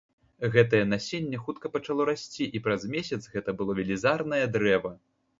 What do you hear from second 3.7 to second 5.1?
велізарнае дрэва.